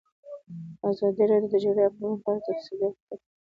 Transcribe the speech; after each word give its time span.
ازادي 0.89 1.23
راډیو 1.31 1.49
د 1.51 1.53
د 1.59 1.61
جګړې 1.63 1.79
راپورونه 1.83 2.17
په 2.23 2.27
اړه 2.31 2.39
تفصیلي 2.47 2.85
راپور 2.85 2.99
چمتو 2.99 3.15
کړی. 3.21 3.27